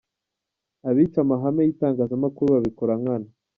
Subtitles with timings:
[0.89, 3.29] Abica amahame y’itangazamakuru babikora nkana.